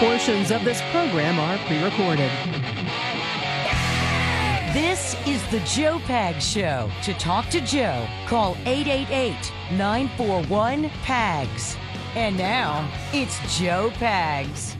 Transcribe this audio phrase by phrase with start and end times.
[0.00, 2.30] Portions of this program are pre recorded.
[4.74, 6.90] This is the Joe Pags Show.
[7.04, 11.76] To talk to Joe, call 888 941 PAGS.
[12.16, 14.74] And now, it's Joe Pags.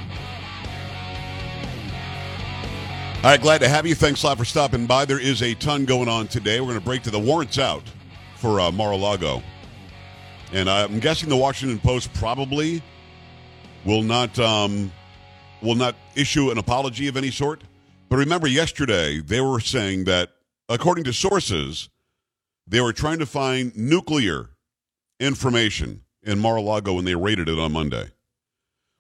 [3.19, 3.95] All right, glad to have you.
[3.95, 5.05] Thanks a lot for stopping by.
[5.05, 6.61] There is a ton going on today.
[6.61, 7.85] We're going to break to the warrants out
[8.35, 9.45] for uh, Mar-a-Lago.
[10.53, 12.83] And I'm guessing the Washington Post probably
[13.85, 14.91] will not um,
[15.65, 17.63] will not issue an apology of any sort.
[18.09, 20.31] But remember, yesterday they were saying that,
[20.69, 21.89] according to sources,
[22.67, 24.51] they were trying to find nuclear
[25.19, 28.11] information in Mar-a-Lago when they raided it on Monday.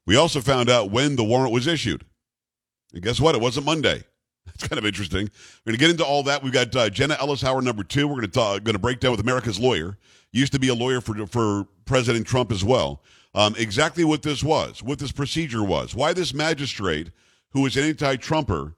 [0.07, 2.05] We also found out when the warrant was issued.
[2.93, 3.35] And guess what?
[3.35, 4.05] It wasn't Monday.
[4.47, 5.31] That's kind of interesting.
[5.65, 6.43] We're going to get into all that.
[6.43, 8.07] We've got uh, Jenna Ellis Howard, number two.
[8.07, 9.97] We're going to talk, going to break down with America's lawyer.
[10.33, 13.01] Used to be a lawyer for for President Trump as well.
[13.35, 17.11] Um, exactly what this was, what this procedure was, why this magistrate,
[17.51, 18.77] who is an anti-Trumper,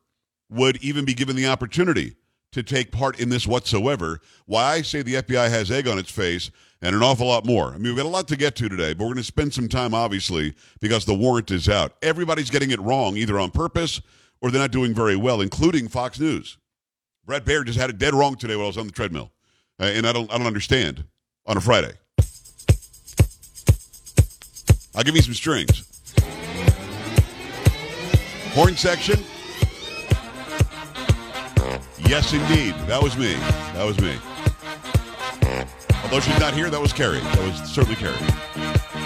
[0.48, 2.16] would even be given the opportunity
[2.52, 4.20] to take part in this whatsoever.
[4.46, 7.68] Why I say the FBI has egg on its face, and an awful lot more.
[7.68, 9.52] I mean, we've got a lot to get to today, but we're going to spend
[9.52, 11.92] some time, obviously, because the warrant is out.
[12.02, 14.00] Everybody's getting it wrong, either on purpose
[14.40, 16.58] or they're not doing very well, including Fox News.
[17.24, 19.32] Bret Baier just had it dead wrong today while I was on the treadmill,
[19.80, 21.04] uh, and I don't, I don't understand
[21.46, 21.94] on a Friday.
[24.96, 25.84] I'll give you some strings.
[28.54, 29.22] Horn section.
[32.08, 32.74] Yes, indeed.
[32.86, 33.34] That was me.
[33.74, 34.16] That was me.
[36.04, 37.20] Although she's not here, that was Carrie.
[37.20, 38.14] That was certainly Carrie.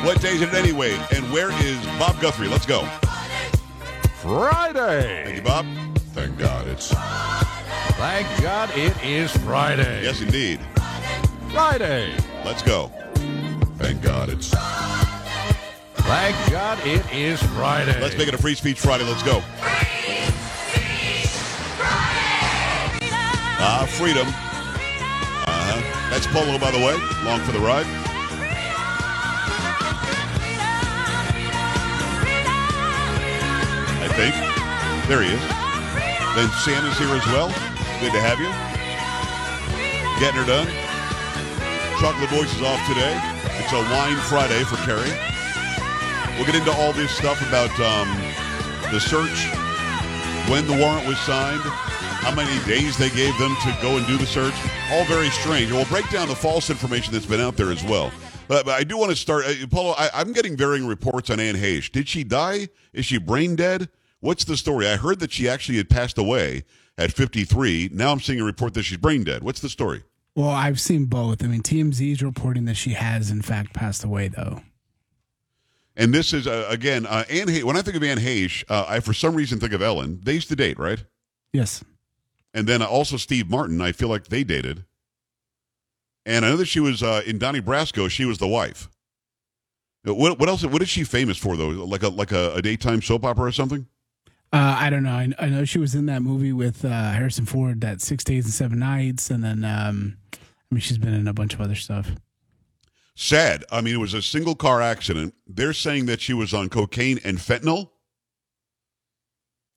[0.05, 0.93] What day is it anyway?
[1.13, 2.47] And where is Bob Guthrie?
[2.47, 2.85] Let's go.
[4.21, 5.25] Friday.
[5.25, 5.67] Thank you, Bob.
[6.15, 6.93] Thank God it's.
[6.93, 10.05] Thank God it is Friday.
[10.05, 10.61] Yes, indeed.
[11.51, 12.15] Friday.
[12.45, 12.93] Let's go.
[13.79, 14.55] Thank God it's.
[16.11, 17.95] Thank God it is Friday.
[18.01, 19.05] Let's make it a free speech Friday.
[19.05, 19.41] Let's go.
[23.63, 24.27] Ah, freedom.
[24.27, 26.11] Uh huh.
[26.11, 26.99] That's Polo, by the way.
[27.23, 27.87] Long for the ride.
[34.03, 34.35] I think.
[35.07, 35.41] There he is.
[36.35, 37.55] Then Sam is here as well.
[38.03, 38.51] Good to have you.
[40.19, 40.67] Getting her done.
[42.01, 43.15] Chocolate Voice is off today.
[43.63, 45.30] It's a wine Friday for Carrie.
[46.41, 48.09] We'll get into all this stuff about um,
[48.91, 49.45] the search,
[50.49, 54.17] when the warrant was signed, how many days they gave them to go and do
[54.17, 54.55] the search.
[54.91, 55.71] All very strange.
[55.71, 58.11] We'll break down the false information that's been out there as well.
[58.49, 59.95] But, but I do want to start, uh, Paulo.
[59.99, 61.93] I, I'm getting varying reports on Anne Heche.
[61.93, 62.71] Did she die?
[62.95, 63.91] Is she brain dead?
[64.21, 64.89] What's the story?
[64.89, 66.65] I heard that she actually had passed away
[66.97, 67.91] at 53.
[67.93, 69.43] Now I'm seeing a report that she's brain dead.
[69.45, 70.05] What's the story?
[70.35, 71.45] Well, I've seen both.
[71.45, 74.63] I mean, TMZ is reporting that she has, in fact, passed away, though.
[75.97, 77.49] And this is uh, again uh, Anne.
[77.49, 80.21] Heche, when I think of Anne Heche, uh, I for some reason think of Ellen.
[80.23, 81.05] They used to date, right?
[81.53, 81.85] Yes.
[82.55, 83.81] And then also Steve Martin.
[83.81, 84.85] I feel like they dated.
[86.27, 88.09] And I know that she was uh, in Donnie Brasco.
[88.11, 88.89] She was the wife.
[90.05, 90.65] What, what else?
[90.65, 91.69] What is she famous for though?
[91.69, 93.87] Like a like a, a daytime soap opera or something?
[94.53, 95.13] Uh, I don't know.
[95.13, 98.47] I, I, know she was in that movie with uh, Harrison Ford, that Six Days
[98.47, 100.39] and Seven Nights, and then um, I
[100.73, 102.11] mean she's been in a bunch of other stuff.
[103.23, 103.67] Sad.
[103.71, 105.35] I mean, it was a single car accident.
[105.47, 107.91] They're saying that she was on cocaine and fentanyl.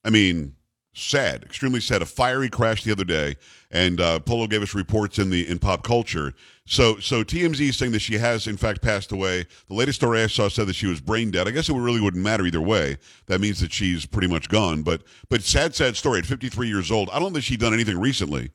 [0.02, 0.54] I mean,
[0.94, 2.00] sad, extremely sad.
[2.00, 3.36] A fiery crash the other day,
[3.70, 6.32] and uh, Polo gave us reports in the in pop culture.
[6.66, 9.44] So, so TMZ is saying that she has in fact passed away.
[9.68, 11.46] The latest story I saw said that she was brain dead.
[11.46, 12.96] I guess it really wouldn't matter either way.
[13.26, 14.82] That means that she's pretty much gone.
[14.82, 16.20] But, but sad, sad story.
[16.20, 18.52] At 53 years old, I don't think she's done anything recently.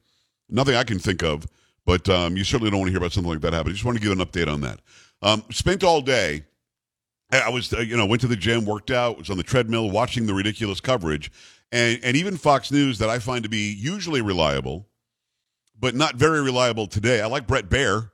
[0.50, 1.46] Nothing I can think of.
[1.90, 3.72] But um, you certainly don't want to hear about something like that happen.
[3.72, 4.80] I just want to give an update on that.
[5.24, 6.46] Um, spent all day.
[7.32, 9.90] I was, uh, you know, went to the gym, worked out, was on the treadmill,
[9.90, 11.32] watching the ridiculous coverage,
[11.72, 14.88] and and even Fox News that I find to be usually reliable,
[15.80, 17.22] but not very reliable today.
[17.22, 18.12] I like Bret Baier,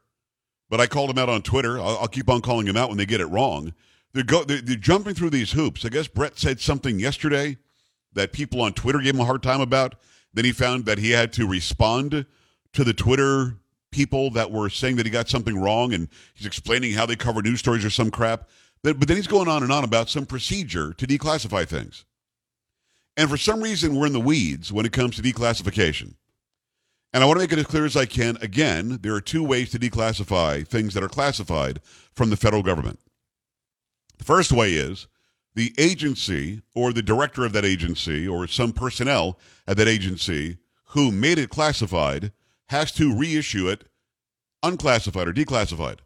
[0.69, 1.77] but I called him out on Twitter.
[1.77, 3.73] I'll, I'll keep on calling him out when they get it wrong.
[4.13, 5.83] They're go they're, they're jumping through these hoops.
[5.83, 7.57] I guess Bret said something yesterday
[8.13, 9.95] that people on Twitter gave him a hard time about.
[10.33, 12.25] Then he found that he had to respond
[12.71, 13.57] to the Twitter
[13.95, 17.41] people that were saying that he got something wrong and he's explaining how they cover
[17.41, 18.49] news stories or some crap.
[18.83, 22.03] But then he's going on and on about some procedure to declassify things.
[23.17, 26.15] And for some reason, we're in the weeds when it comes to declassification.
[27.13, 28.37] And I want to make it as clear as I can.
[28.41, 31.79] Again, there are two ways to declassify things that are classified
[32.13, 32.99] from the federal government.
[34.17, 35.07] The first way is
[35.55, 40.57] the agency or the director of that agency or some personnel at that agency
[40.89, 42.33] who made it classified
[42.69, 43.85] has to reissue it
[44.63, 45.99] unclassified or declassified.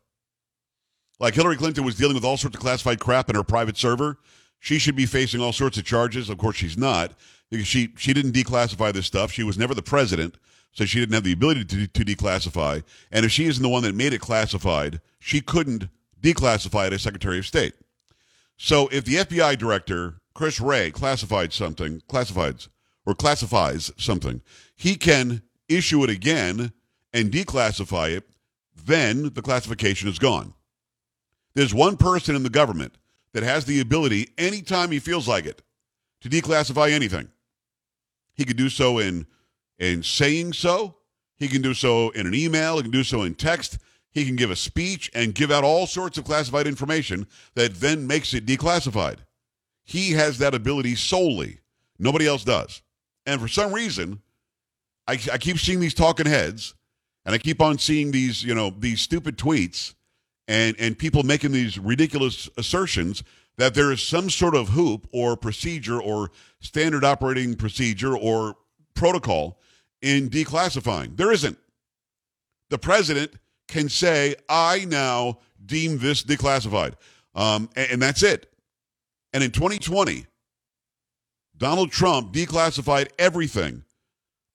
[1.19, 4.17] Like Hillary Clinton was dealing with all sorts of classified crap in her private server.
[4.59, 6.29] She should be facing all sorts of charges.
[6.29, 7.13] Of course, she's not
[7.49, 9.31] because she she didn't declassify this stuff.
[9.31, 10.35] She was never the president,
[10.71, 12.83] so she didn't have the ability to, to declassify.
[13.11, 15.89] And if she isn't the one that made it classified, she couldn't
[16.21, 17.73] declassify it as Secretary of State.
[18.57, 22.69] So if the FBI director Chris Wray classified something, classifies
[23.05, 24.41] or classifies something,
[24.75, 26.73] he can issue it again
[27.13, 28.29] and declassify it.
[28.75, 30.53] Then the classification is gone.
[31.53, 32.95] There's one person in the government
[33.33, 35.61] that has the ability, anytime he feels like it,
[36.21, 37.29] to declassify anything.
[38.33, 39.27] He can do so in
[39.77, 40.95] in saying so.
[41.37, 42.77] He can do so in an email.
[42.77, 43.77] He can do so in text.
[44.11, 48.07] He can give a speech and give out all sorts of classified information that then
[48.07, 49.17] makes it declassified.
[49.83, 51.59] He has that ability solely.
[51.97, 52.81] Nobody else does.
[53.25, 54.21] And for some reason,
[55.09, 56.75] I, I keep seeing these talking heads,
[57.25, 59.95] and I keep on seeing these, you know, these stupid tweets
[60.47, 63.23] and and people making these ridiculous assertions
[63.57, 66.29] that there is some sort of hoop or procedure or
[66.61, 68.55] standard operating procedure or
[68.93, 69.59] protocol
[70.01, 71.17] in declassifying.
[71.17, 71.57] There isn't.
[72.69, 73.33] The president
[73.67, 76.93] can say, I now deem this declassified.
[77.35, 78.47] Um, and, and that's it.
[79.33, 80.25] And in 2020,
[81.57, 83.83] Donald Trump declassified everything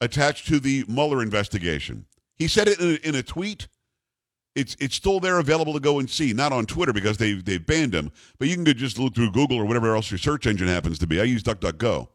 [0.05, 2.06] attached to the Mueller investigation.
[2.37, 3.69] He said it in a, in a tweet
[4.55, 6.33] it's it's still there available to go and see.
[6.33, 9.56] Not on Twitter because they they banned him, but you can just look through Google
[9.56, 11.21] or whatever else your search engine happens to be.
[11.21, 12.09] I use DuckDuckGo,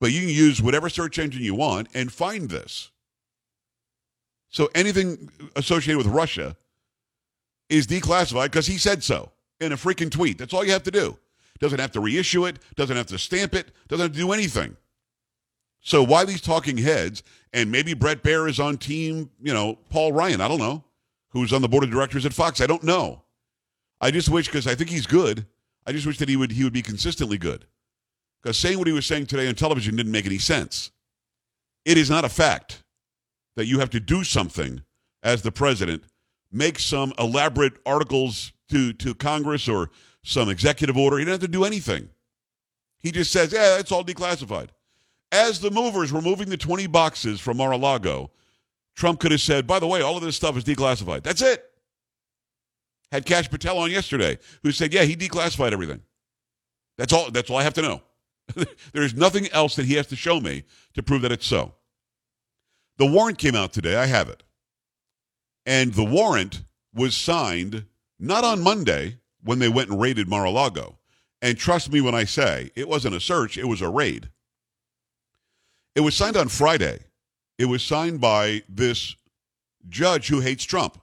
[0.00, 2.90] but you can use whatever search engine you want and find this.
[4.50, 6.56] So anything associated with Russia
[7.68, 9.30] is declassified because he said so
[9.60, 10.38] in a freaking tweet.
[10.38, 11.16] That's all you have to do.
[11.60, 12.58] Doesn't have to reissue it.
[12.76, 13.72] Doesn't have to stamp it.
[13.88, 14.76] Doesn't have to do anything.
[15.80, 17.22] So why these talking heads?
[17.52, 20.40] And maybe Bret Baier is on team, you know, Paul Ryan.
[20.40, 20.84] I don't know
[21.30, 22.60] who's on the board of directors at Fox.
[22.60, 23.22] I don't know.
[24.00, 25.46] I just wish because I think he's good.
[25.86, 27.66] I just wish that he would he would be consistently good.
[28.42, 30.90] Because saying what he was saying today on television didn't make any sense.
[31.84, 32.84] It is not a fact
[33.56, 34.82] that you have to do something
[35.22, 36.04] as the president,
[36.52, 39.90] make some elaborate articles to, to Congress or
[40.22, 41.18] some executive order.
[41.18, 42.10] He didn't have to do anything.
[42.98, 44.68] He just says, yeah, it's all declassified.
[45.30, 48.30] As the movers were moving the 20 boxes from Mar-a-Lago,
[48.96, 51.22] Trump could have said, by the way, all of this stuff is declassified.
[51.22, 51.64] That's it.
[53.12, 56.02] Had Kash Patel on yesterday, who said, yeah, he declassified everything.
[56.96, 58.02] That's all, that's all I have to know.
[58.92, 60.64] There's nothing else that he has to show me
[60.94, 61.74] to prove that it's so.
[62.96, 63.96] The warrant came out today.
[63.96, 64.42] I have it.
[65.64, 66.64] And the warrant
[66.94, 67.84] was signed
[68.18, 70.98] not on Monday when they went and raided Mar a Lago.
[71.40, 74.30] And trust me when I say it wasn't a search, it was a raid.
[75.98, 77.00] It was signed on Friday.
[77.58, 79.16] It was signed by this
[79.88, 81.02] judge who hates Trump.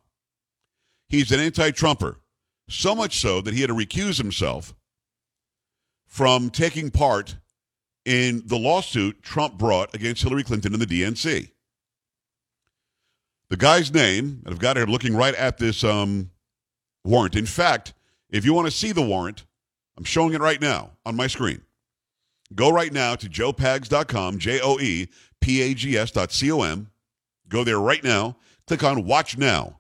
[1.09, 2.21] He's an anti Trumper,
[2.69, 4.73] so much so that he had to recuse himself
[6.07, 7.35] from taking part
[8.05, 11.51] in the lawsuit Trump brought against Hillary Clinton and the DNC.
[13.49, 16.31] The guy's name, and I've got it looking right at this um,
[17.03, 17.35] warrant.
[17.35, 17.93] In fact,
[18.29, 19.43] if you want to see the warrant,
[19.97, 21.64] I'm showing it right now on my screen.
[22.55, 25.09] Go right now to joepags.com, J O E
[25.41, 26.89] P A G S.com.
[27.47, 28.37] Go there right now.
[28.65, 29.79] Click on Watch Now.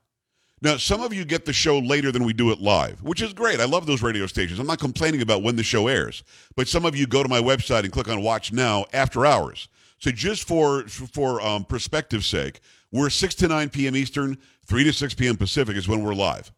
[0.61, 3.33] Now, some of you get the show later than we do it live, which is
[3.33, 3.59] great.
[3.59, 4.59] I love those radio stations.
[4.59, 6.23] I'm not complaining about when the show airs,
[6.55, 9.67] but some of you go to my website and click on Watch Now after hours.
[9.99, 12.59] So, just for for um, perspective's sake,
[12.91, 13.95] we're 6 to 9 p.m.
[13.95, 15.37] Eastern, 3 to 6 p.m.
[15.37, 16.51] Pacific is when we're live.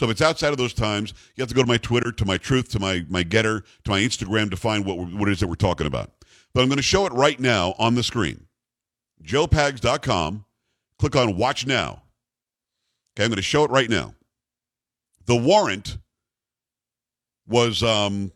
[0.00, 2.24] So if it's outside of those times, you have to go to my Twitter, to
[2.24, 5.40] my Truth, to my my Gettr, to my Instagram to find what what it is
[5.40, 6.10] that we're talking about.
[6.54, 8.46] But I'm going to show it right now on the screen.
[9.22, 10.46] JoePags.com.
[10.98, 12.04] Click on Watch Now.
[13.12, 14.14] Okay, I'm going to show it right now.
[15.26, 15.98] The warrant
[17.46, 18.32] was um,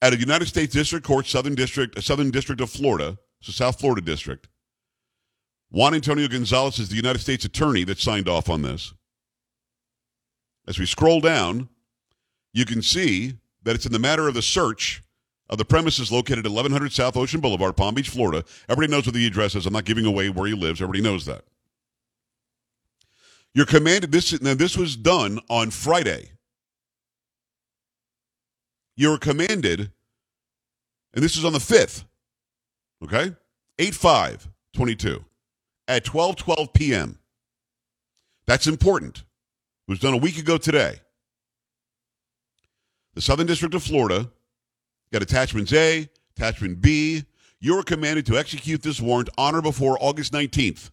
[0.00, 4.00] at a United States District Court, Southern District, Southern District of Florida, so South Florida
[4.00, 4.48] District.
[5.70, 8.94] Juan Antonio Gonzalez is the United States attorney that signed off on this.
[10.66, 11.68] As we scroll down,
[12.52, 15.02] you can see that it's in the matter of the search
[15.50, 18.44] of the premises located at 1100 South Ocean Boulevard, Palm Beach, Florida.
[18.68, 19.66] Everybody knows what the address is.
[19.66, 20.80] I'm not giving away where he lives.
[20.80, 21.44] Everybody knows that.
[23.54, 26.32] You're commanded this now this was done on Friday.
[28.94, 29.92] You're commanded,
[31.14, 32.04] and this is on the 5th.
[33.02, 33.34] Okay?
[33.78, 35.24] 8 5 22
[35.88, 37.18] at 12 12 p.m.
[38.46, 39.18] That's important.
[39.18, 41.00] It was done a week ago today.
[43.14, 44.30] The Southern District of Florida
[45.12, 47.24] got attachments A, attachment B.
[47.60, 50.90] You are commanded to execute this warrant on or before August 19th.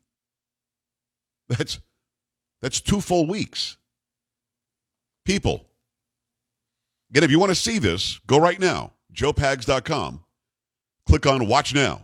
[1.48, 1.80] That's
[2.62, 3.78] that's two full weeks.
[5.26, 5.68] People,
[7.16, 10.24] Again, if you want to see this, go right now, joepags.com.
[11.08, 12.02] Click on Watch Now,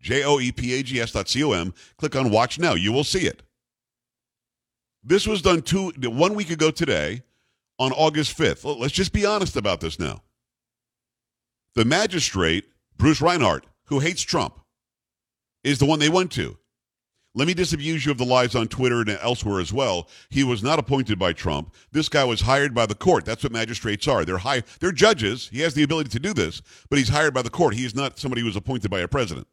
[0.00, 1.74] J O E P A G S dot C O M.
[1.98, 2.74] Click on Watch Now.
[2.74, 3.42] You will see it.
[5.02, 7.22] This was done two, one week ago today
[7.78, 8.78] on August 5th.
[8.78, 10.22] Let's just be honest about this now.
[11.74, 12.66] The magistrate,
[12.98, 14.60] Bruce Reinhardt, who hates Trump,
[15.64, 16.58] is the one they went to.
[17.34, 20.08] Let me disabuse you of the lies on Twitter and elsewhere as well.
[20.30, 21.72] He was not appointed by Trump.
[21.92, 23.24] This guy was hired by the court.
[23.24, 24.24] That's what magistrates are.
[24.24, 25.48] They're high, they're judges.
[25.50, 27.74] He has the ability to do this, but he's hired by the court.
[27.74, 29.46] He is not somebody who was appointed by a president.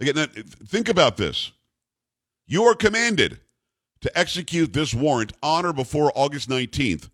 [0.00, 0.28] Again,
[0.66, 1.52] think about this.
[2.46, 3.40] You are commanded
[4.00, 7.08] to execute this warrant on or before August 19th,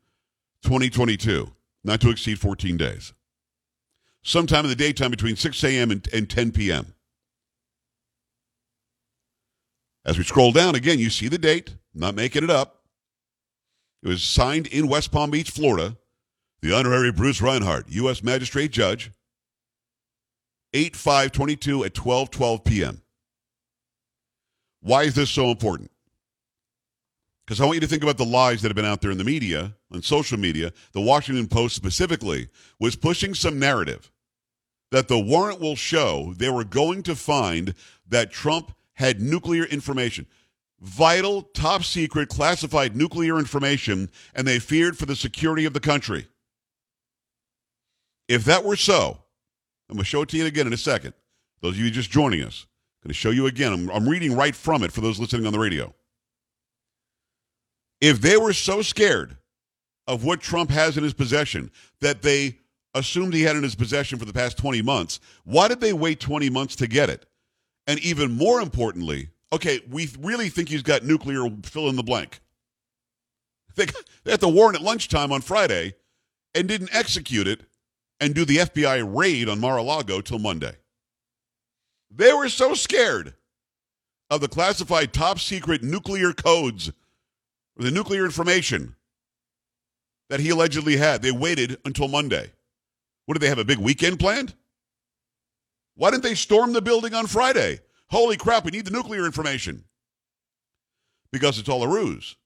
[0.63, 1.53] 2022,
[1.85, 3.13] not to exceed 14 days.
[4.23, 5.91] Sometime in the daytime between 6 a.m.
[5.91, 6.95] and, and 10 p.m.
[10.05, 12.85] As we scroll down again, you see the date, I'm not making it up.
[14.03, 15.97] It was signed in West Palm Beach, Florida.
[16.63, 18.23] The Honorary Bruce Reinhardt, U.S.
[18.23, 19.11] Magistrate Judge,
[20.73, 23.03] 8 5 22 at 12 12 p.m.
[24.81, 25.91] Why is this so important?
[27.47, 29.19] Because I want you to think about the lies that have been out there in
[29.19, 30.73] the media, on social media.
[30.93, 32.49] The Washington Post specifically
[32.79, 34.13] was pushing some narrative
[34.91, 37.75] that the warrant will show they were going to find
[38.09, 40.27] that Trump had nuclear information,
[40.81, 46.27] vital, top secret, classified nuclear information, and they feared for the security of the country.
[48.29, 49.20] If that were so,
[49.91, 51.15] I'm going to show it to you again in a second.
[51.63, 52.67] Those of you just joining us,
[53.03, 53.73] I'm going to show you again.
[53.73, 55.93] I'm, I'm reading right from it for those listening on the radio.
[58.01, 59.37] If they were so scared
[60.07, 62.59] of what Trump has in his possession that they
[62.95, 66.21] assumed he had in his possession for the past 20 months, why did they wait
[66.21, 67.27] 20 months to get it?
[67.89, 72.41] And even more importantly, okay, we really think he's got nuclear fill in the blank.
[73.77, 73.87] They
[74.25, 75.95] they had the warrant at lunchtime on Friday
[76.55, 77.63] and didn't execute it
[78.21, 80.77] and do the FBI raid on Mar-a-Lago till Monday.
[82.11, 83.35] They were so scared
[84.29, 86.93] of the classified top secret nuclear codes,
[87.77, 88.95] the nuclear information
[90.29, 91.23] that he allegedly had.
[91.23, 92.53] They waited until Monday.
[93.27, 94.55] What did they have a big weekend planned?
[95.95, 97.81] Why didn't they storm the building on Friday?
[98.11, 99.85] Holy crap, we need the nuclear information.
[101.33, 102.37] Because it's all a ruse.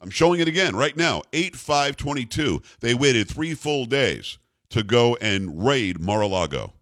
[0.00, 1.22] I'm showing it again right now.
[1.32, 2.62] 8 5 22.
[2.80, 4.38] They waited three full days
[4.76, 6.74] to go and raid Mar a Lago.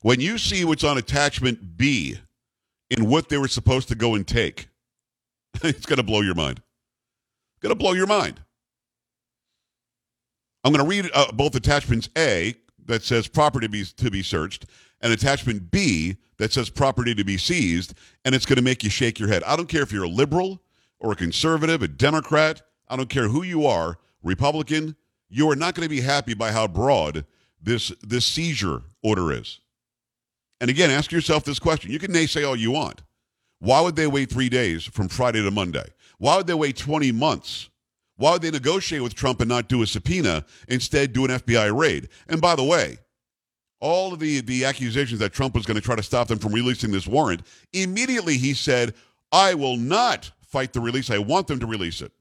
[0.00, 2.16] When you see what's on attachment B
[2.88, 4.68] in what they were supposed to go and take,
[5.62, 6.62] it's going to blow your mind.
[7.60, 8.40] Going to blow your mind.
[10.64, 12.54] I'm going to read uh, both attachments A
[12.86, 14.64] that says property to be, to be searched
[15.02, 17.92] and attachment B that says property to be seized,
[18.24, 19.44] and it's going to make you shake your head.
[19.44, 20.62] I don't care if you're a liberal
[20.98, 22.62] or a conservative, a Democrat.
[22.88, 24.96] I don't care who you are, Republican.
[25.30, 27.24] You are not going to be happy by how broad
[27.62, 29.60] this this seizure order is.
[30.60, 31.90] And again, ask yourself this question.
[31.90, 33.02] You can naysay all you want.
[33.60, 35.86] Why would they wait three days from Friday to Monday?
[36.18, 37.70] Why would they wait 20 months?
[38.16, 41.74] Why would they negotiate with Trump and not do a subpoena, instead do an FBI
[41.74, 42.08] raid?
[42.28, 42.98] And by the way,
[43.80, 46.52] all of the, the accusations that Trump was going to try to stop them from
[46.52, 48.94] releasing this warrant, immediately he said,
[49.32, 51.10] I will not fight the release.
[51.10, 52.12] I want them to release it.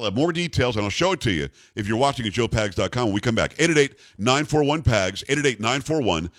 [0.00, 3.04] I'll have more details and I'll show it to you if you're watching at joepags.com
[3.04, 3.54] when we come back.
[3.56, 6.30] 888-941-PAGS, 888-941-7247,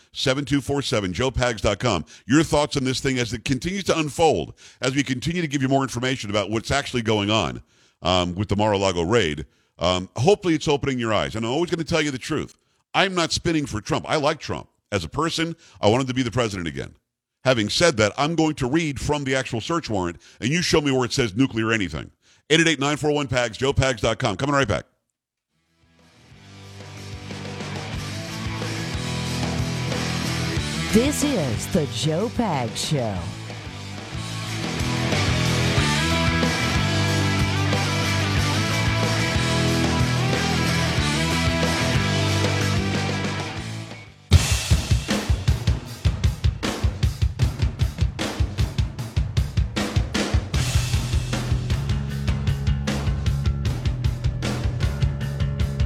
[1.14, 2.06] joepags.com.
[2.26, 5.62] Your thoughts on this thing as it continues to unfold, as we continue to give
[5.62, 7.62] you more information about what's actually going on
[8.02, 9.46] um, with the Mar-a-Lago raid.
[9.78, 11.36] Um, hopefully it's opening your eyes.
[11.36, 12.56] And I'm always going to tell you the truth.
[12.96, 14.06] I'm not spinning for Trump.
[14.10, 14.70] I like Trump.
[14.92, 16.96] As a person, I wanted to be the president again.
[17.44, 20.82] Having said that, I'm going to read from the actual search warrant, and you show
[20.82, 22.12] me where it says nuclear anything.
[22.52, 24.38] 888-941-PAGS, joepags.com.
[24.38, 24.86] Coming right back.
[30.92, 33.41] This is the Joe Pags Show.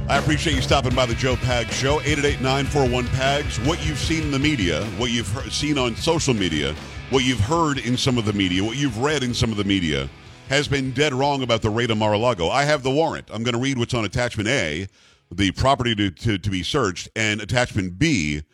[0.08, 1.98] I appreciate you stopping by the Joe Pags Show.
[1.98, 3.58] 888-941-PAGS.
[3.66, 6.76] What you've seen in the media, what you've seen on social media,
[7.10, 9.64] what you've heard in some of the media, what you've read in some of the
[9.64, 10.08] media
[10.48, 12.48] has been dead wrong about the raid of Mar-a-Lago.
[12.48, 13.28] I have the warrant.
[13.32, 14.86] I'm going to read what's on attachment A,
[15.32, 18.44] the property to, to, to be searched, and attachment B,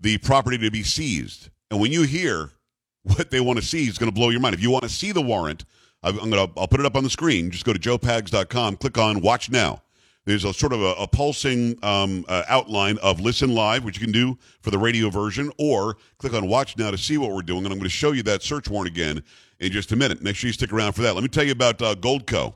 [0.00, 1.48] the property to be seized.
[1.72, 2.52] And when you hear
[3.02, 4.54] what they want to see, it's going to blow your mind.
[4.54, 5.64] If you want to see the warrant,
[6.04, 7.50] I'm gonna I'll put it up on the screen.
[7.50, 9.82] Just go to joepags.com, click on Watch Now.
[10.30, 14.04] There's a sort of a, a pulsing um, uh, outline of Listen Live, which you
[14.04, 17.42] can do for the radio version, or click on Watch Now to see what we're
[17.42, 17.64] doing.
[17.64, 19.24] And I'm going to show you that search warrant again
[19.58, 20.22] in just a minute.
[20.22, 21.14] Make sure you stick around for that.
[21.14, 22.54] Let me tell you about uh, Goldco.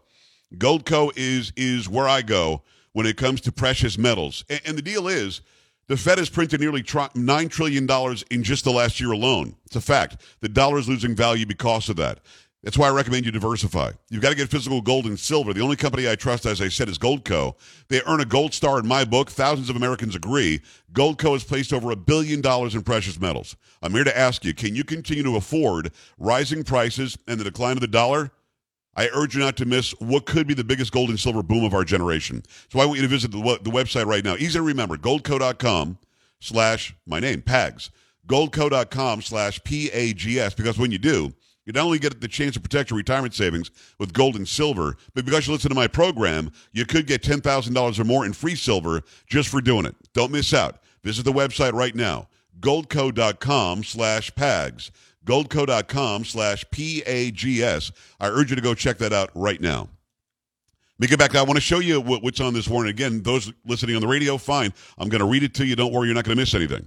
[0.56, 2.62] Goldco is is where I go
[2.92, 4.44] when it comes to precious metals.
[4.48, 5.40] And, and the deal is,
[5.88, 9.56] the Fed has printed nearly $9 trillion in just the last year alone.
[9.66, 10.22] It's a fact.
[10.40, 12.20] The dollar is losing value because of that.
[12.64, 13.92] That's why I recommend you diversify.
[14.08, 15.52] You've got to get physical gold and silver.
[15.52, 17.56] The only company I trust, as I said, is Goldco.
[17.88, 19.30] They earn a gold star in my book.
[19.30, 20.62] Thousands of Americans agree.
[20.94, 23.54] Goldco has placed over a billion dollars in precious metals.
[23.82, 27.76] I'm here to ask you can you continue to afford rising prices and the decline
[27.76, 28.30] of the dollar?
[28.96, 31.64] I urge you not to miss what could be the biggest gold and silver boom
[31.64, 32.44] of our generation.
[32.72, 34.36] So I want you to visit the, the website right now.
[34.36, 35.98] Easy to remember, goldco.com
[36.40, 37.90] slash my name, PAGS.
[38.26, 42.90] Goldco.com slash P-A-G-S, because when you do, you not only get the chance to protect
[42.90, 46.84] your retirement savings with gold and silver, but because you listen to my program, you
[46.84, 49.94] could get $10,000 or more in free silver just for doing it.
[50.12, 50.80] Don't miss out.
[51.02, 52.28] Visit the website right now,
[52.60, 54.90] goldco.com slash PAGS
[55.24, 57.92] goldco.com slash P-A-G-S.
[58.20, 59.88] I urge you to go check that out right now.
[60.98, 61.34] Let me get back.
[61.34, 62.90] I want to show you what's on this warrant.
[62.90, 64.72] Again, those listening on the radio, fine.
[64.96, 65.74] I'm going to read it to you.
[65.74, 66.86] Don't worry, you're not going to miss anything.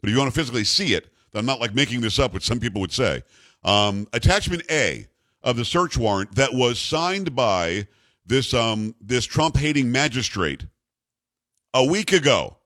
[0.00, 2.44] But if you want to physically see it, I'm not like making this up, which
[2.44, 3.22] some people would say.
[3.66, 5.06] Um, attachment A
[5.42, 7.86] of the search warrant that was signed by
[8.24, 10.64] this um, this Trump hating magistrate
[11.74, 12.56] a week ago.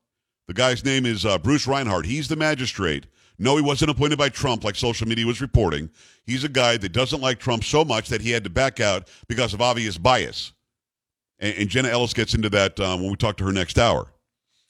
[0.47, 2.07] The guy's name is uh, Bruce Reinhardt.
[2.07, 3.07] He's the magistrate
[3.43, 5.89] no, he wasn't appointed by Trump like social media was reporting.
[6.25, 9.09] He's a guy that doesn't like Trump so much that he had to back out
[9.29, 10.53] because of obvious bias.
[11.39, 14.13] And, and Jenna Ellis gets into that um, when we talk to her next hour.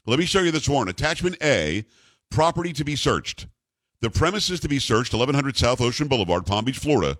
[0.06, 0.88] Let me show you this warrant.
[0.88, 1.84] Attachment A
[2.30, 3.48] property to be searched.
[4.02, 7.18] The premises to be searched, 1100 South Ocean Boulevard, Palm Beach, Florida,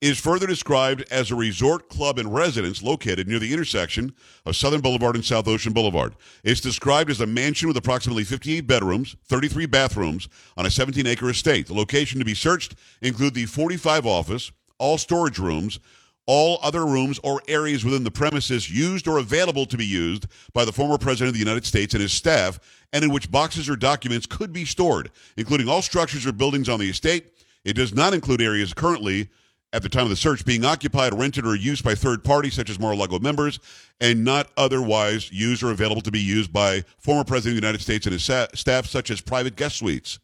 [0.00, 4.12] is further described as a resort club and residence located near the intersection
[4.44, 6.16] of Southern Boulevard and South Ocean Boulevard.
[6.42, 11.30] It's described as a mansion with approximately 58 bedrooms, 33 bathrooms on a 17 acre
[11.30, 11.68] estate.
[11.68, 15.78] The location to be searched include the 45 office, all storage rooms,
[16.26, 20.64] all other rooms or areas within the premises used or available to be used by
[20.64, 22.58] the former president of the United States and his staff,
[22.92, 26.80] and in which boxes or documents could be stored, including all structures or buildings on
[26.80, 27.32] the estate.
[27.64, 29.28] It does not include areas currently
[29.72, 32.70] at the time of the search being occupied, rented, or used by third parties such
[32.70, 33.58] as Mar-a-Lago members,
[34.00, 37.82] and not otherwise used or available to be used by former President of the United
[37.82, 40.18] States and his staff, such as private guest suites.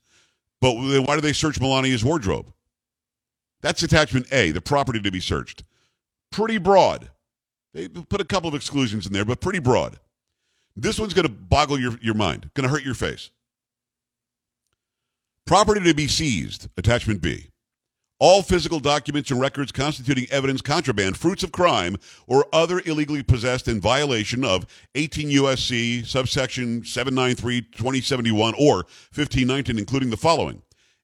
[0.60, 2.52] But why do they search Melania's wardrobe?
[3.60, 5.64] That's attachment A, the property to be searched.
[6.33, 7.11] Pretty broad.
[7.75, 9.99] They put a couple of exclusions in there, but pretty broad.
[10.75, 13.31] This one's going to boggle your, your mind, going to hurt your face.
[15.47, 17.53] Property to be seized, attachment B
[18.23, 21.97] all physical documents and records constituting evidence contraband, fruits of crime,
[22.29, 24.64] or other illegally possessed in violation of
[24.95, 26.05] 18 U.S.C.
[26.05, 28.77] subsection 793 2071 or
[29.12, 30.62] 1519, including the following.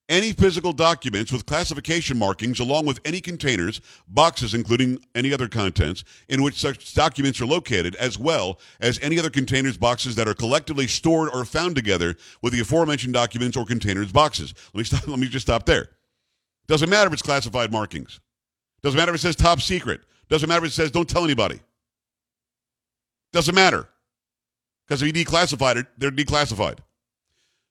[0.09, 6.03] Any physical documents with classification markings, along with any containers, boxes, including any other contents,
[6.31, 10.33] in which such documents are located, as well as any other containers, boxes that are
[10.33, 14.55] collectively stored or found together with the aforementioned documents or containers, boxes.
[14.73, 15.91] Let me, stop, let me just stop there.
[16.69, 18.19] Doesn't matter if it's classified markings.
[18.83, 20.01] Doesn't matter if it says top secret.
[20.31, 21.61] Doesn't matter if it says don't tell anybody.
[23.33, 23.89] Doesn't matter.
[24.87, 26.79] Because if you declassified it, they're declassified.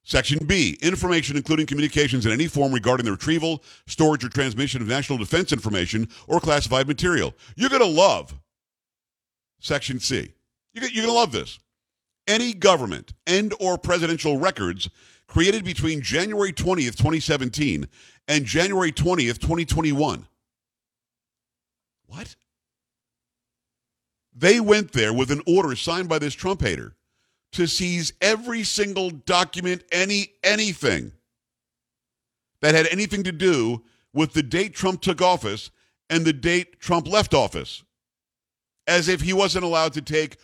[0.07, 4.87] Section B, information including communications in any form regarding the retrieval, storage, or transmission of
[4.87, 7.33] national defense information or classified material.
[7.57, 8.33] You're going to love
[9.59, 10.31] Section C.
[10.73, 11.59] You're going to love this.
[12.25, 14.89] Any government and or presidential records
[15.27, 17.85] created between January 20th, 2017
[18.29, 20.25] and January 20th, 2021.
[22.05, 22.37] What?
[24.33, 26.93] They went there with an order signed by this Trump hater
[27.53, 31.11] to seize every single document, any anything
[32.61, 33.83] that had anything to do
[34.13, 35.69] with the date Trump took office
[36.09, 37.83] and the date Trump left office,
[38.87, 40.37] as if he wasn't allowed to take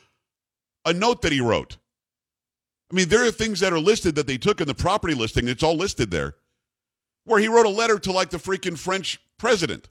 [0.85, 1.77] a note that he wrote.
[2.91, 5.47] I mean, there are things that are listed that they took in the property listing.
[5.47, 6.35] It's all listed there
[7.25, 9.89] where he wrote a letter to like the freaking French president.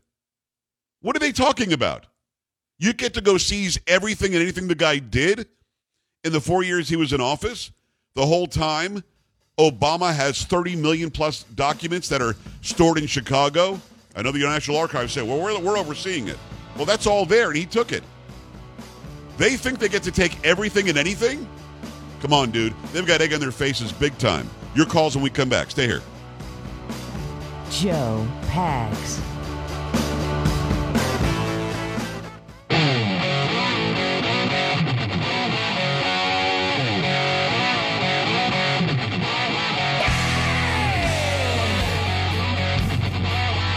[1.00, 2.06] What are they talking about?
[2.78, 5.48] You get to go seize everything and anything the guy did
[6.24, 7.70] in the four years he was in office.
[8.14, 9.02] The whole time,
[9.58, 13.80] Obama has 30 million plus documents that are stored in Chicago.
[14.14, 16.38] I know the National Archives said, well, we're, we're overseeing it.
[16.76, 18.02] Well, that's all there, and he took it.
[19.38, 21.46] They think they get to take everything and anything?
[22.20, 22.74] Come on, dude.
[22.92, 24.48] They've got egg on their faces big time.
[24.74, 25.70] Your calls when we come back.
[25.70, 26.02] Stay here.
[27.70, 29.31] Joe Pags.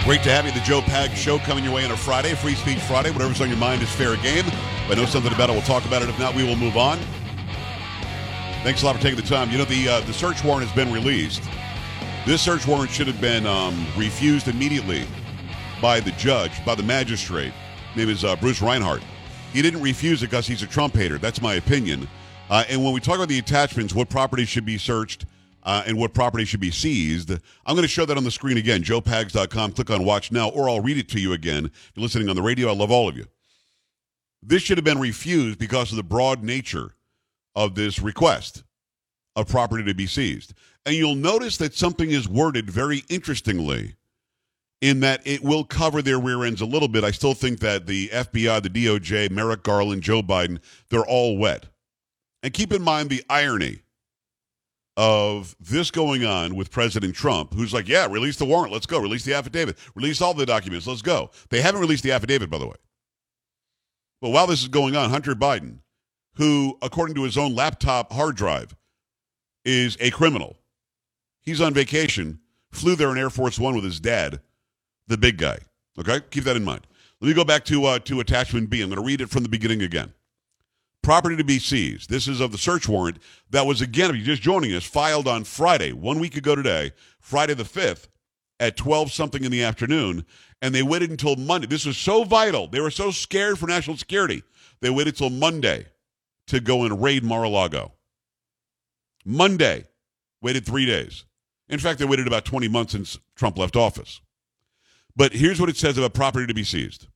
[0.05, 0.51] Great to have you.
[0.51, 3.09] The Joe Pags Show coming your way on a Friday, Free Speech Friday.
[3.09, 4.45] Whatever's on your mind is fair game.
[4.45, 6.09] If I know something about it, we'll talk about it.
[6.09, 6.99] If not, we will move on.
[8.61, 9.49] Thanks a lot for taking the time.
[9.49, 11.41] You know, the uh, the search warrant has been released.
[12.27, 15.07] This search warrant should have been um, refused immediately
[15.81, 17.53] by the judge, by the magistrate.
[17.93, 19.01] His name is uh, Bruce Reinhardt.
[19.53, 21.17] He didn't refuse it because he's a Trump hater.
[21.17, 22.07] That's my opinion.
[22.51, 25.25] Uh, and when we talk about the attachments, what properties should be searched
[25.65, 27.31] uh, and what property should be seized.
[27.31, 29.73] I'm going to show that on the screen again, joepags.com.
[29.73, 31.65] Click on watch now, or I'll read it to you again.
[31.65, 33.25] If you're listening on the radio, I love all of you.
[34.43, 36.91] This should have been refused because of the broad nature
[37.55, 38.63] of this request
[39.35, 40.53] of property to be seized.
[40.85, 43.95] And you'll notice that something is worded very interestingly
[44.81, 47.03] in that it will cover their rear ends a little bit.
[47.03, 51.65] I still think that the FBI, the DOJ, Merrick Garland, Joe Biden, they're all wet.
[52.43, 53.81] And keep in mind the irony
[54.97, 58.71] of this going on with President Trump, who's like, yeah, release the warrant.
[58.71, 58.99] Let's go.
[58.99, 59.77] Release the affidavit.
[59.93, 60.87] Release all the documents.
[60.87, 61.31] Let's go.
[61.49, 62.75] They haven't released the affidavit, by the way.
[64.21, 65.79] But while this is going on, Hunter Biden,
[66.35, 68.75] who, according to his own laptop hard drive,
[69.65, 70.57] is a criminal,
[71.41, 72.39] he's on vacation,
[72.71, 74.39] flew there in Air Force One with his dad,
[75.07, 75.59] the big guy.
[75.99, 76.21] Okay?
[76.31, 76.87] Keep that in mind.
[77.19, 78.81] Let me go back to, uh, to attachment B.
[78.81, 80.13] I'm going to read it from the beginning again
[81.05, 82.09] property to be seized.
[82.09, 83.19] This is of the search warrant
[83.51, 86.93] that was, again, if you're just joining us, filed on Friday, one week ago today,
[87.19, 88.07] Friday the 5th,
[88.59, 90.25] at 12 something in the afternoon.
[90.63, 91.67] And they waited until Monday.
[91.67, 92.67] This was so vital.
[92.67, 94.41] They were so scared for national security.
[94.81, 95.85] They waited till Monday
[96.47, 97.93] to go and raid Mar a Lago.
[99.23, 99.85] Monday,
[100.41, 101.25] waited three days.
[101.69, 104.21] In fact, they waited about 20 months since Trump left office.
[105.15, 107.07] But here's what it says about property to be seized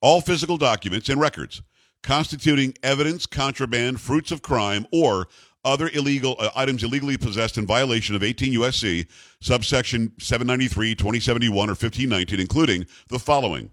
[0.00, 1.60] all physical documents and records
[2.04, 5.26] constituting evidence, contraband, fruits of crime, or
[5.64, 9.06] other illegal uh, items illegally possessed in violation of 18 USC
[9.40, 13.70] subsection 793, 2071, or 1519, including the following: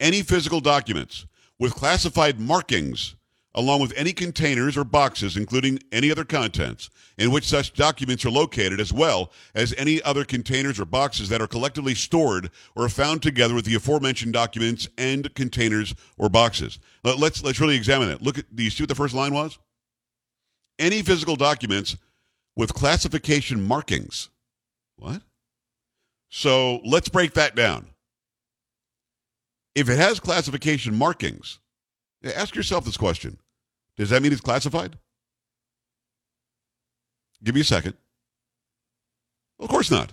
[0.00, 1.26] any physical documents
[1.58, 3.16] with classified markings
[3.54, 6.88] along with any containers or boxes, including any other contents,
[7.18, 11.42] in which such documents are located, as well as any other containers or boxes that
[11.42, 16.78] are collectively stored or found together with the aforementioned documents and containers or boxes.
[17.04, 18.22] Let's let's really examine it.
[18.22, 19.58] Look at do you see what the first line was?
[20.78, 21.96] Any physical documents
[22.56, 24.30] with classification markings.
[24.96, 25.22] What?
[26.28, 27.86] So let's break that down.
[29.74, 31.58] If it has classification markings,
[32.24, 33.38] ask yourself this question
[33.96, 34.98] does that mean it's classified?
[37.44, 37.94] Give me a second.
[39.58, 40.12] Of course not.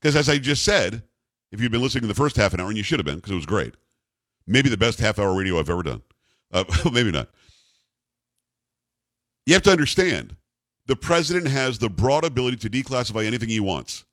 [0.00, 1.02] Because as I just said,
[1.52, 3.16] if you've been listening to the first half an hour, and you should have been
[3.16, 3.74] because it was great,
[4.46, 6.02] maybe the best half hour radio I've ever done.
[6.52, 7.28] Uh, maybe not.
[9.46, 10.36] You have to understand
[10.86, 14.04] the president has the broad ability to declassify anything he wants.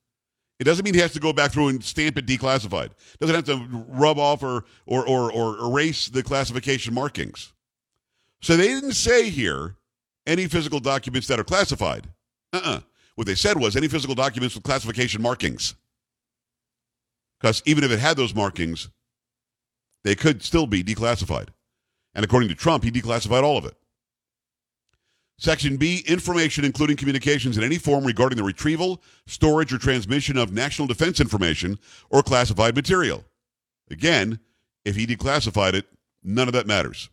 [0.62, 2.90] It doesn't mean he has to go back through and stamp it declassified.
[3.18, 7.52] Doesn't have to rub off or or or, or erase the classification markings.
[8.42, 9.74] So they didn't say here
[10.24, 12.06] any physical documents that are classified.
[12.52, 12.78] Uh-uh.
[13.16, 15.74] What they said was any physical documents with classification markings.
[17.40, 18.88] Because even if it had those markings,
[20.04, 21.48] they could still be declassified.
[22.14, 23.74] And according to Trump, he declassified all of it.
[25.42, 30.52] Section B information, including communications in any form regarding the retrieval, storage, or transmission of
[30.52, 33.24] national defense information or classified material.
[33.90, 34.38] Again,
[34.84, 35.86] if he declassified it,
[36.22, 37.10] none of that matters.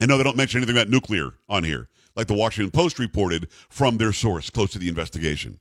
[0.00, 3.48] And no, they don't mention anything about nuclear on here, like the Washington Post reported
[3.68, 5.60] from their source close to the investigation.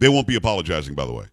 [0.00, 1.28] They won't be apologizing, by the way.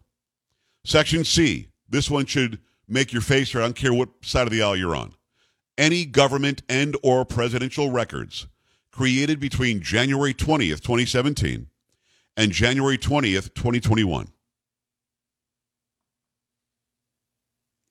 [0.85, 1.67] Section C.
[1.89, 3.59] This one should make your face hurt.
[3.59, 5.13] I don't care what side of the aisle you're on.
[5.77, 8.47] Any government and or presidential records
[8.91, 11.67] created between January 20th, 2017
[12.37, 14.27] and January 20th, 2021.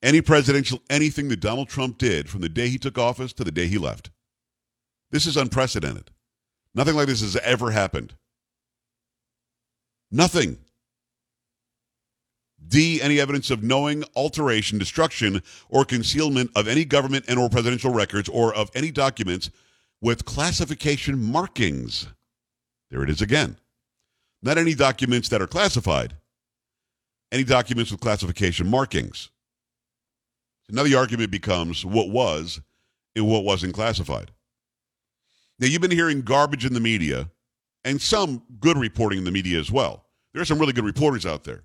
[0.02, 3.50] Any presidential anything that Donald Trump did from the day he took office to the
[3.50, 4.10] day he left.
[5.10, 6.10] This is unprecedented.
[6.74, 8.14] Nothing like this has ever happened.
[10.10, 10.58] Nothing.
[12.66, 13.00] D.
[13.02, 18.28] Any evidence of knowing alteration, destruction, or concealment of any government and or presidential records
[18.28, 19.50] or of any documents
[20.00, 22.08] with classification markings.
[22.90, 23.56] There it is again.
[24.42, 26.14] Not any documents that are classified,
[27.30, 29.30] any documents with classification markings.
[30.70, 32.60] Now the argument becomes what was
[33.14, 34.30] and what wasn't classified.
[35.58, 37.30] Now, you've been hearing garbage in the media
[37.84, 40.06] and some good reporting in the media as well.
[40.32, 41.64] There are some really good reporters out there.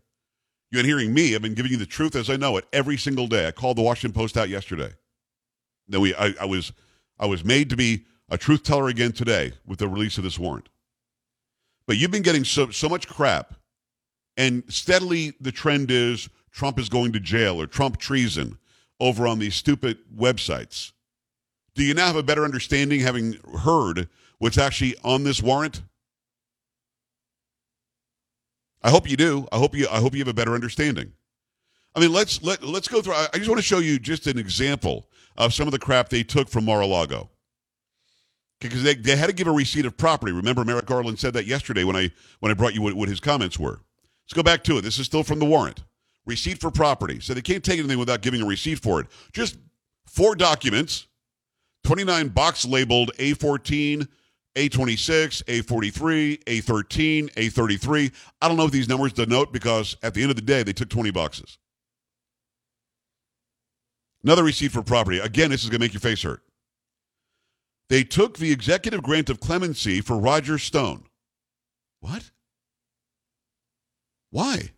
[0.69, 1.33] You've been hearing me.
[1.33, 3.47] I've been giving you the truth as I know it every single day.
[3.47, 4.91] I called the Washington Post out yesterday.
[5.87, 6.73] Then we, I, I was,
[7.17, 10.39] I was made to be a truth teller again today with the release of this
[10.39, 10.69] warrant.
[11.87, 13.53] But you've been getting so, so much crap,
[14.37, 18.57] and steadily the trend is Trump is going to jail or Trump treason
[18.99, 20.93] over on these stupid websites.
[21.75, 24.07] Do you now have a better understanding, having heard
[24.39, 25.83] what's actually on this warrant?
[28.81, 29.47] I hope you do.
[29.51, 29.87] I hope you.
[29.91, 31.11] I hope you have a better understanding.
[31.95, 33.15] I mean, let's let let's go through.
[33.15, 36.23] I just want to show you just an example of some of the crap they
[36.23, 37.29] took from Mar-a-Lago
[38.59, 40.31] because they, they had to give a receipt of property.
[40.31, 43.19] Remember, Merrick Garland said that yesterday when I when I brought you what, what his
[43.19, 43.79] comments were.
[44.25, 44.81] Let's go back to it.
[44.81, 45.83] This is still from the warrant.
[46.25, 47.19] Receipt for property.
[47.19, 49.07] So they can't take anything without giving a receipt for it.
[49.33, 49.57] Just
[50.07, 51.07] four documents,
[51.83, 54.07] 29 box labeled A14,
[54.55, 58.11] A26, A43, A13, A33.
[58.41, 60.73] I don't know if these numbers denote because at the end of the day, they
[60.73, 61.59] took 20 boxes.
[64.23, 65.19] Another receipt for property.
[65.19, 66.41] Again, this is going to make your face hurt.
[67.89, 71.03] They took the executive grant of clemency for Roger Stone.
[71.99, 72.31] What?
[74.31, 74.71] Why?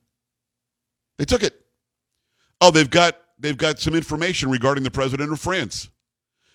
[1.17, 1.65] They took it.
[2.61, 5.89] Oh, they've got they've got some information regarding the president of France.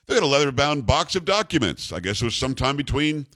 [0.06, 1.92] They got a leather-bound box of documents.
[1.92, 3.26] I guess it was sometime between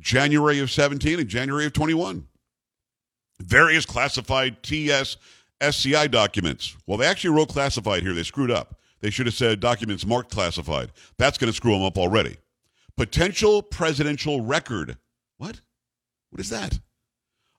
[0.00, 2.26] January of 17 and January of 21.
[3.40, 5.16] Various classified TS
[5.60, 6.76] SCI documents.
[6.86, 8.12] Well, they actually wrote classified here.
[8.14, 8.80] They screwed up.
[9.00, 10.90] They should have said documents marked classified.
[11.18, 12.36] That's going to screw them up already.
[12.96, 14.98] Potential presidential record.
[15.38, 15.60] What?
[16.30, 16.80] What is that?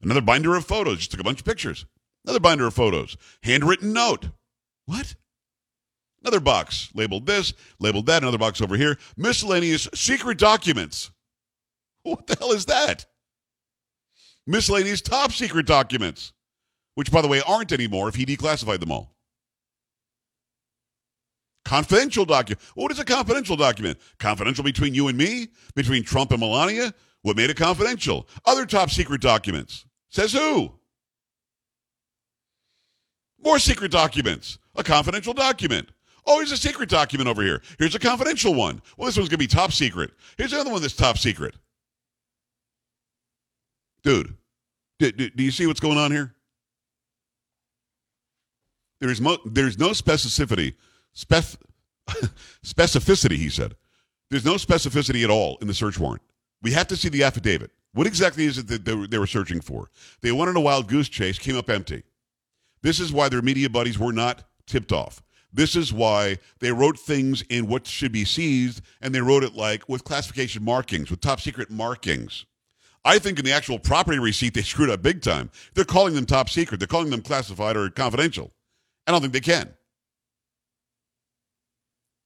[0.01, 0.97] Another binder of photos.
[0.99, 1.85] Just took a bunch of pictures.
[2.25, 3.17] Another binder of photos.
[3.43, 4.29] Handwritten note.
[4.85, 5.15] What?
[6.21, 8.97] Another box labeled this, labeled that, another box over here.
[9.17, 11.11] Miscellaneous secret documents.
[12.03, 13.05] What the hell is that?
[14.45, 16.33] Miscellaneous top secret documents,
[16.95, 19.12] which, by the way, aren't anymore if he declassified them all.
[21.65, 22.61] Confidential document.
[22.75, 23.97] What is a confidential document?
[24.19, 25.47] Confidential between you and me?
[25.75, 26.93] Between Trump and Melania?
[27.21, 28.27] What made it confidential?
[28.45, 29.85] Other top secret documents.
[30.09, 30.73] Says who?
[33.41, 34.59] More secret documents.
[34.75, 35.89] A confidential document.
[36.25, 37.61] Oh, here's a secret document over here.
[37.79, 38.81] Here's a confidential one.
[38.97, 40.11] Well, this one's going to be top secret.
[40.37, 41.55] Here's another one that's top secret.
[44.03, 44.35] Dude,
[44.99, 46.33] do, do, do you see what's going on here?
[48.99, 50.75] There is mo- there's no specificity,
[51.15, 51.57] spef-
[52.65, 53.75] specificity, he said.
[54.29, 56.23] There's no specificity at all in the search warrant.
[56.61, 57.71] We have to see the affidavit.
[57.93, 59.89] What exactly is it that they were, they were searching for?
[60.21, 62.03] They wanted a wild goose chase, came up empty.
[62.81, 65.21] This is why their media buddies were not tipped off.
[65.51, 69.53] This is why they wrote things in what should be seized, and they wrote it
[69.53, 72.45] like with classification markings, with top secret markings.
[73.05, 75.51] I think in the actual property receipt, they screwed up big time.
[75.75, 76.79] They're calling them top secret.
[76.79, 78.51] They're calling them classified or confidential.
[79.05, 79.73] I don't think they can.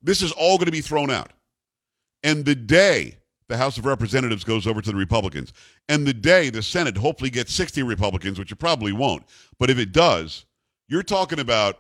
[0.02, 1.32] This is all going to be thrown out.
[2.24, 5.54] And the day the House of Representatives goes over to the Republicans,
[5.88, 9.24] and the day the Senate hopefully gets 60 Republicans, which it probably won't,
[9.60, 10.46] but if it does,
[10.88, 11.78] you're talking about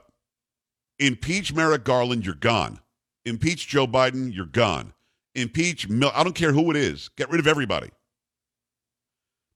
[0.99, 2.79] impeach Merrick Garland, you're gone.
[3.25, 4.93] Impeach Joe Biden, you're gone.
[5.35, 7.89] Impeach, Mil- I don't care who it is, get rid of everybody.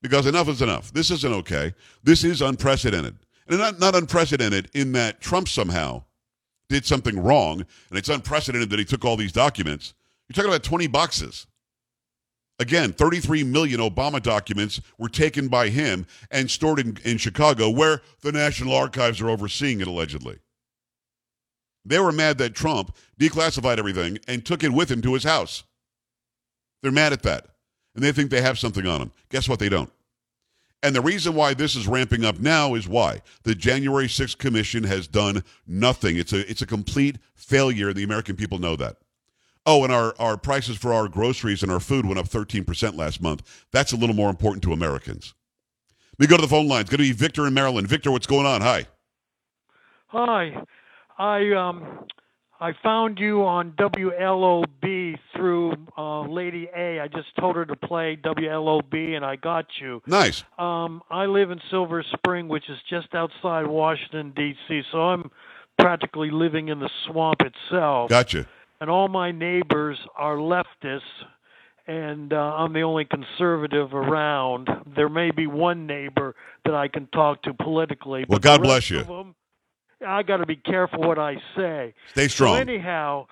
[0.02, 0.92] Because enough is enough.
[0.92, 1.74] This isn't okay.
[2.04, 3.18] This is unprecedented.
[3.48, 6.04] And not, not unprecedented in that Trump somehow
[6.72, 9.94] did something wrong, and it's unprecedented that he took all these documents.
[10.28, 11.48] You're talking about 20 boxes.
[12.60, 18.02] Again, 33 million Obama documents were taken by him and stored in, in Chicago, where
[18.22, 20.40] the National Archives are overseeing it allegedly.
[21.84, 25.64] They were mad that Trump declassified everything and took it with him to his house.
[26.82, 27.48] They're mad at that.
[27.96, 29.12] And they think they have something on him.
[29.30, 29.60] Guess what?
[29.60, 29.92] They don't.
[30.84, 34.84] And the reason why this is ramping up now is why the January 6th commission
[34.84, 36.18] has done nothing.
[36.18, 37.94] It's a it's a complete failure.
[37.94, 38.98] The American people know that.
[39.66, 43.22] Oh, and our, our prices for our groceries and our food went up 13% last
[43.22, 43.66] month.
[43.72, 45.36] That's a little more important to Americans.
[46.18, 46.82] Let me go to the phone line.
[46.82, 47.88] It's going to be Victor in Maryland.
[47.88, 48.62] Victor, what's going on?
[48.62, 48.88] Hi.
[50.08, 50.64] Hi,
[51.18, 52.06] I um
[52.62, 57.00] I found you on WLOB through uh, Lady A.
[57.00, 60.04] I just told her to play WLOB, and I got you.
[60.06, 60.44] Nice.
[60.60, 65.32] Um, I live in Silver Spring, which is just outside Washington D.C., so I'm
[65.80, 68.12] practically living in the swamp itself.
[68.12, 68.48] Gotcha.
[68.80, 71.02] and all my neighbors are leftists
[71.88, 74.70] and uh, I'm the only conservative around.
[74.96, 78.24] There may be one neighbor that I can talk to politically.
[78.30, 79.36] Well, God bless you.
[80.06, 81.94] I got to be careful what I say.
[82.12, 82.58] Stay So strong.
[82.58, 83.28] anyhow,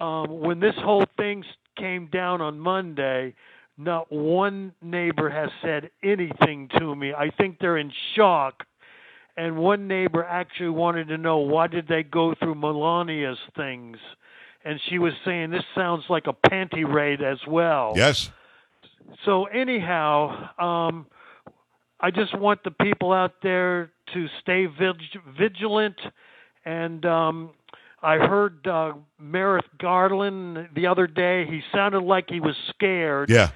[0.00, 1.44] um, when this whole thing
[1.76, 3.34] came down on Monday,
[3.78, 7.12] not one neighbor has said anything to me.
[7.12, 8.64] I think they're in shock.
[9.38, 13.98] And one neighbor actually wanted to know why did they go through Melania's things,
[14.64, 17.92] and she was saying this sounds like a panty raid as well.
[17.96, 18.30] yes.
[19.26, 21.06] So anyhow, um,
[22.00, 25.96] I just want the people out there to stay vig- vigilant.
[26.64, 27.50] And um,
[28.02, 31.46] I heard uh, Merrick Garland the other day.
[31.46, 33.30] He sounded like he was scared.
[33.30, 33.50] Yeah.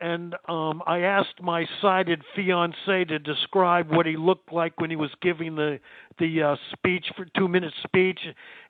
[0.00, 4.96] And um, I asked my sighted fiance to describe what he looked like when he
[4.96, 5.78] was giving the
[6.18, 8.18] the uh, speech for two minute speech,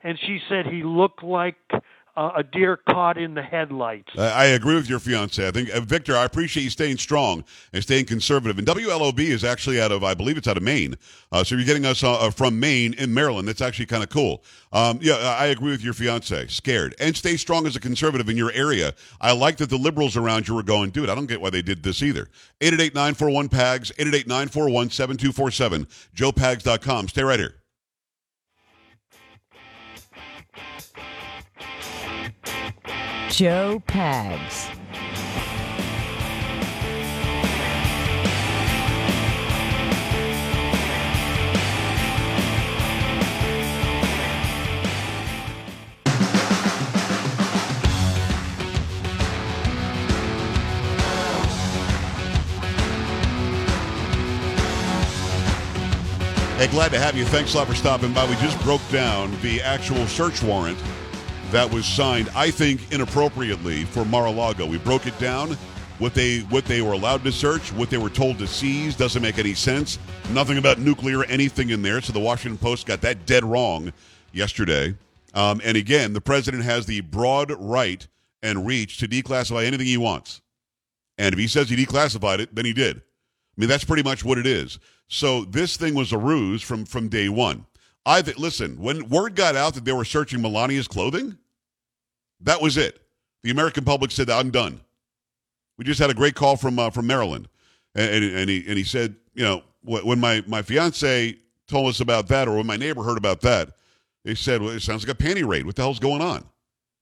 [0.03, 1.55] and she said he looked like
[2.15, 4.09] uh, a deer caught in the headlights.
[4.17, 5.47] I I agree with your fiance.
[5.47, 7.43] I think, uh, Victor, I appreciate you staying strong
[7.73, 8.57] and staying conservative.
[8.57, 10.95] And WLOB is actually out of, I believe it's out of Maine.
[11.31, 13.47] Uh, so you're getting us uh, from Maine in Maryland.
[13.47, 14.43] That's actually kind of cool.
[14.73, 16.47] Um, yeah, I agree with your fiance.
[16.47, 16.95] Scared.
[16.99, 18.93] And stay strong as a conservative in your area.
[19.21, 21.61] I like that the liberals around you were going, dude, I don't get why they
[21.61, 22.27] did this either.
[22.59, 27.07] 888 941 PAGS, 888 941 7247, joepags.com.
[27.07, 27.60] Stay right here.
[33.31, 34.67] Joe Pags.
[56.57, 57.23] Hey, glad to have you.
[57.25, 58.29] Thanks a lot for stopping by.
[58.29, 60.77] We just broke down the actual search warrant
[61.51, 64.65] that was signed, I think, inappropriately for Mar-a-Lago.
[64.65, 65.57] We broke it down.
[65.99, 69.21] What they what they were allowed to search, what they were told to seize, doesn't
[69.21, 69.99] make any sense.
[70.31, 72.01] Nothing about nuclear anything in there.
[72.01, 73.93] So the Washington Post got that dead wrong
[74.31, 74.95] yesterday.
[75.33, 78.07] Um, and again, the president has the broad right
[78.41, 80.41] and reach to declassify anything he wants.
[81.17, 82.97] And if he says he declassified it, then he did.
[82.97, 83.01] I
[83.57, 84.79] mean, that's pretty much what it is.
[85.07, 87.67] So this thing was a ruse from from day one.
[88.05, 91.37] I listen when word got out that they were searching Melania's clothing.
[92.43, 93.01] That was it.
[93.43, 94.81] The American public said, "I'm done."
[95.77, 97.47] We just had a great call from uh, from Maryland,
[97.95, 101.89] and, and, and he and he said, you know, wh- when my my fiance told
[101.89, 103.71] us about that, or when my neighbor heard about that,
[104.23, 105.65] they said, "Well, it sounds like a panty raid.
[105.65, 106.45] What the hell's going on?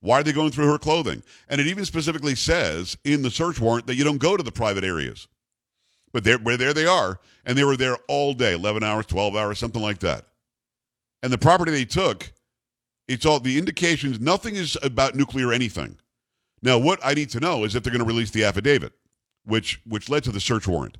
[0.02, 3.60] Why are they going through her clothing?" And it even specifically says in the search
[3.60, 5.28] warrant that you don't go to the private areas.
[6.12, 9.36] But there, where there they are, and they were there all day, eleven hours, twelve
[9.36, 10.26] hours, something like that.
[11.22, 12.32] And the property they took,
[13.10, 14.20] it's all the indications.
[14.22, 15.98] Nothing is about nuclear anything.
[16.62, 18.94] Now, what I need to know is if they're going to release the affidavit,
[19.46, 20.98] which which led to the search warrant,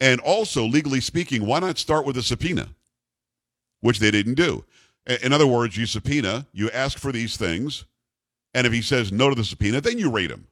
[0.00, 2.68] and also legally speaking, why not start with a subpoena,
[3.80, 4.64] which they didn't do.
[5.22, 7.84] In other words, you subpoena, you ask for these things,
[8.54, 10.46] and if he says no to the subpoena, then you rate him.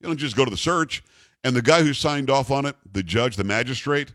[0.00, 1.02] You don't just go to the search.
[1.42, 4.14] And the guy who signed off on it, the judge, the magistrate,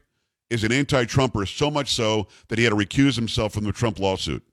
[0.49, 3.99] is an anti-Trumper, so much so that he had to recuse himself from the Trump
[3.99, 4.43] lawsuit.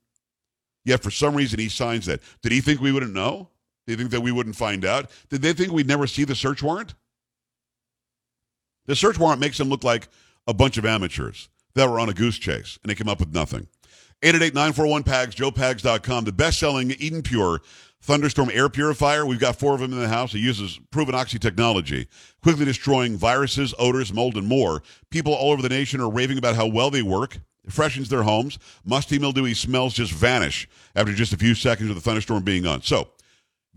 [0.87, 2.21] Yet for some reason he signs that.
[2.43, 3.51] Did he think we wouldn't know?
[3.87, 5.11] Did he think that we wouldn't find out?
[5.29, 6.95] Did they think we'd never see the search warrant?
[8.87, 10.07] The search warrant makes them look like
[10.47, 13.35] a bunch of amateurs that were on a goose chase and they came up with
[13.35, 13.67] nothing.
[14.23, 17.61] 888-941-PAGS, joepags.com, the best-selling Eden Pure
[18.01, 19.27] Thunderstorm air purifier.
[19.27, 20.33] We've got four of them in the house.
[20.35, 22.07] It uses proven oxy technology,
[22.43, 24.85] quickly destroying viruses, odors, mold, and more.
[25.11, 27.39] People all over the nation are raving about how well they work.
[27.69, 28.59] Freshens their homes.
[28.85, 32.83] Musty, mildewy smells just vanish after just a few seconds of the thunderstorm being on.
[32.83, 33.09] So,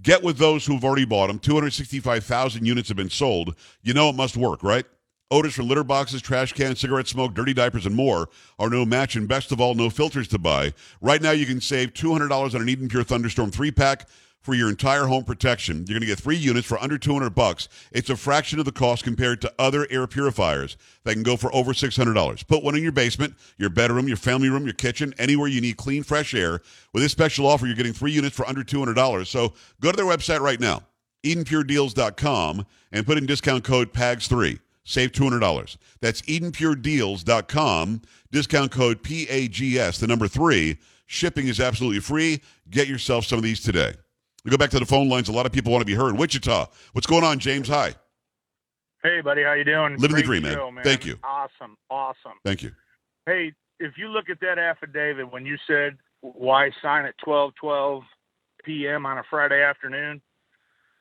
[0.01, 1.39] get with those who've already bought them.
[1.39, 3.55] 265,000 units have been sold.
[3.81, 4.85] You know it must work, right?
[5.31, 9.15] Odors from litter boxes, trash cans, cigarette smoke, dirty diapers, and more are no match,
[9.15, 10.73] and best of all, no filters to buy.
[11.01, 14.09] Right now, you can save $200 on an Eden Pure Thunderstorm 3 pack
[14.41, 15.77] for your entire home protection.
[15.77, 17.67] You're going to get three units for under 200 bucks.
[17.91, 21.53] It's a fraction of the cost compared to other air purifiers that can go for
[21.53, 22.47] over $600.
[22.47, 25.77] Put one in your basement, your bedroom, your family room, your kitchen, anywhere you need
[25.77, 26.61] clean, fresh air.
[26.93, 29.27] With this special offer, you're getting three units for under $200.
[29.27, 30.83] So go to their website right now,
[31.23, 34.59] EdenPureDeals.com, and put in discount code PAGS3.
[34.85, 35.77] Save $200.
[36.01, 38.01] That's EdenPureDeals.com.
[38.31, 40.79] Discount code PAGS, the number three.
[41.05, 42.41] Shipping is absolutely free.
[42.69, 43.93] Get yourself some of these today.
[44.45, 45.29] We go back to the phone lines.
[45.29, 46.17] A lot of people want to be heard.
[46.17, 46.67] Wichita.
[46.93, 47.67] What's going on, James?
[47.67, 47.95] Hi.
[49.03, 49.93] Hey, buddy, how you doing?
[49.97, 50.53] Living the Great dream, man.
[50.55, 51.17] show, Thank you.
[51.23, 52.33] Awesome, awesome.
[52.43, 52.71] Thank you.
[53.25, 58.03] Hey, if you look at that affidavit when you said why sign at twelve twelve
[58.65, 59.05] p.m.
[59.05, 60.21] on a Friday afternoon,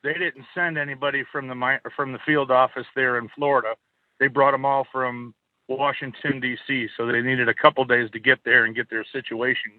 [0.04, 3.74] they didn't send anybody from the from the field office there in Florida.
[4.20, 5.34] They brought them all from
[5.68, 6.88] Washington D.C.
[6.96, 9.72] So they needed a couple days to get there and get their situation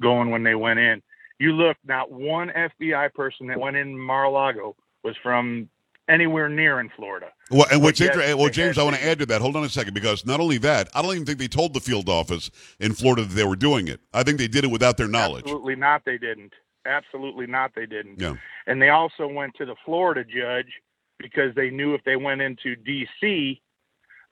[0.00, 1.02] going when they went in.
[1.42, 5.68] You look, not one FBI person that went in Mar-a-Lago was from
[6.08, 7.30] anywhere near in Florida.
[7.50, 9.40] Well, and what's interesting, well, James, I want to add to that.
[9.40, 11.80] Hold on a second, because not only that, I don't even think they told the
[11.80, 13.98] field office in Florida that they were doing it.
[14.14, 15.42] I think they did it without their knowledge.
[15.42, 16.04] Absolutely not.
[16.04, 16.52] They didn't.
[16.86, 17.72] Absolutely not.
[17.74, 18.20] They didn't.
[18.20, 18.34] Yeah.
[18.68, 20.72] And they also went to the Florida judge
[21.18, 23.60] because they knew if they went into D.C.,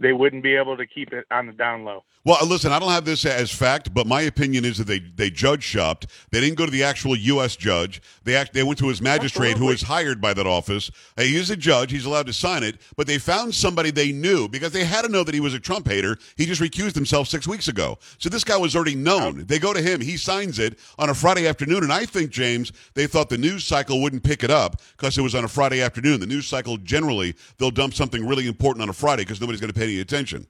[0.00, 2.04] they wouldn't be able to keep it on the down low.
[2.22, 5.30] Well, listen, I don't have this as fact, but my opinion is that they they
[5.30, 6.06] judge shopped.
[6.30, 7.56] They didn't go to the actual U.S.
[7.56, 8.02] judge.
[8.24, 10.90] They act, they went to his magistrate, who was hired by that office.
[11.16, 12.78] Hey, he's a judge; he's allowed to sign it.
[12.94, 15.58] But they found somebody they knew because they had to know that he was a
[15.58, 16.18] Trump hater.
[16.36, 19.40] He just recused himself six weeks ago, so this guy was already known.
[19.40, 19.44] Oh.
[19.44, 22.70] They go to him; he signs it on a Friday afternoon, and I think James
[22.92, 25.80] they thought the news cycle wouldn't pick it up because it was on a Friday
[25.80, 26.20] afternoon.
[26.20, 29.72] The news cycle generally they'll dump something really important on a Friday because nobody's going
[29.72, 30.46] to pay any attention.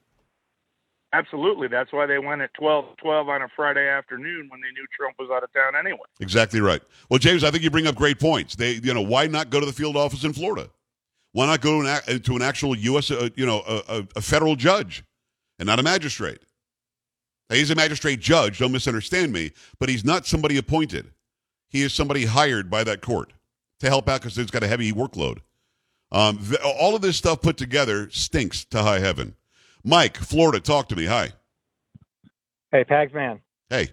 [1.13, 1.67] Absolutely.
[1.67, 5.15] That's why they went at 12 12 on a Friday afternoon when they knew Trump
[5.19, 5.99] was out of town anyway.
[6.21, 6.81] Exactly right.
[7.09, 8.55] Well, James, I think you bring up great points.
[8.55, 10.69] They, you know, why not go to the field office in Florida?
[11.33, 13.11] Why not go to an, to an actual U.S.
[13.11, 15.03] Uh, you know, a, a, a federal judge,
[15.59, 16.39] and not a magistrate?
[17.49, 18.59] Now, he's a magistrate judge.
[18.59, 21.11] Don't misunderstand me, but he's not somebody appointed.
[21.69, 23.33] He is somebody hired by that court
[23.79, 25.39] to help out because it's got a heavy workload.
[26.11, 29.35] Um, all of this stuff put together stinks to high heaven.
[29.83, 31.05] Mike, Florida, talk to me.
[31.05, 31.29] Hi.
[32.71, 33.39] Hey, Pags man.
[33.69, 33.89] Hey.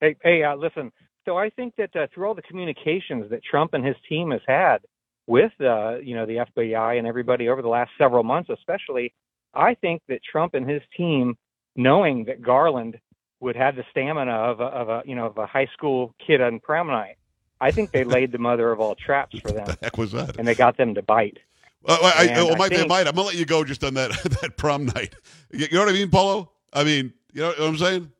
[0.00, 0.92] Hey, hey, uh, listen.
[1.24, 4.40] So I think that uh, through all the communications that Trump and his team has
[4.46, 4.78] had
[5.26, 9.12] with, uh, you know, the FBI and everybody over the last several months, especially,
[9.54, 11.36] I think that Trump and his team,
[11.76, 12.98] knowing that Garland
[13.40, 16.40] would have the stamina of a, of a you know, of a high school kid
[16.40, 17.17] on prom night,
[17.60, 20.36] I think they laid the mother of all traps for them, The heck was that?
[20.38, 21.38] and they got them to bite.
[21.86, 23.94] Uh, I, I, well, I might, think- might, I'm gonna let you go just on
[23.94, 24.10] that
[24.42, 25.14] that prom night.
[25.52, 26.50] You, you know what I mean, Paulo?
[26.72, 28.10] I mean, you know what I'm saying?